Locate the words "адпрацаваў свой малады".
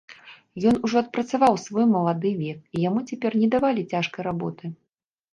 1.01-2.31